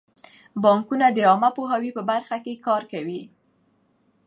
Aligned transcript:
بانکونه 0.63 1.05
د 1.11 1.17
عامه 1.29 1.49
پوهاوي 1.57 1.91
په 1.97 2.01
برخه 2.09 2.37
کې 2.45 2.61
کار 2.65 2.83
کوي. 2.91 3.21